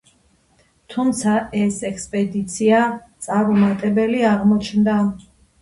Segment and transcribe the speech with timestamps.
[0.93, 2.81] თუმცა ეს ექსპედიცია
[3.27, 5.01] წარუმატებელი აღმოჩნდა.